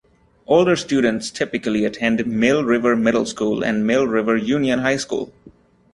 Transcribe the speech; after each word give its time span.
Older 0.47 0.75
students 0.75 1.29
typically 1.29 1.85
attend 1.85 2.25
Mill 2.25 2.63
River 2.63 2.95
Middle 2.95 3.27
School 3.27 3.63
and 3.63 3.85
Mill 3.85 4.07
River 4.07 4.35
Union 4.35 4.79
High 4.79 4.97
School. 4.97 5.31